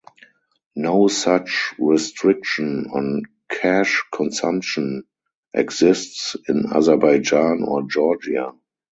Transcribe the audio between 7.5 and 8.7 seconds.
or Georgia.